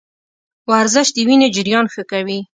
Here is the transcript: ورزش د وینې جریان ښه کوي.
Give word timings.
ورزش 0.69 1.07
د 1.15 1.17
وینې 1.27 1.47
جریان 1.55 1.85
ښه 1.93 2.03
کوي. 2.11 2.39